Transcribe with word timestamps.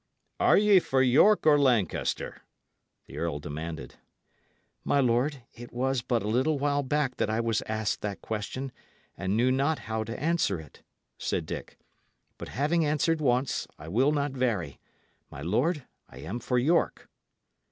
"Are 0.39 0.57
ye 0.57 0.79
for 0.79 1.03
York 1.03 1.45
or 1.45 1.59
Lancaster?" 1.59 2.41
the 3.05 3.19
earl 3.19 3.37
demanded. 3.37 3.97
"My 4.83 4.99
lord, 4.99 5.43
it 5.53 5.71
was 5.71 6.01
but 6.01 6.23
a 6.23 6.27
little 6.27 6.57
while 6.57 6.81
back 6.81 7.17
that 7.17 7.29
I 7.29 7.39
was 7.39 7.61
asked 7.67 8.01
that 8.01 8.19
question, 8.19 8.71
and 9.15 9.37
knew 9.37 9.51
not 9.51 9.77
how 9.77 10.03
to 10.05 10.19
answer 10.19 10.59
it," 10.59 10.81
said 11.19 11.45
Dick; 11.45 11.77
"but 12.39 12.47
having 12.47 12.83
answered 12.83 13.21
once, 13.21 13.67
I 13.77 13.89
will 13.89 14.11
not 14.11 14.31
vary. 14.31 14.79
My 15.29 15.43
lord, 15.43 15.85
I 16.09 16.17
am 16.17 16.39
for 16.39 16.57
York." 16.57 17.07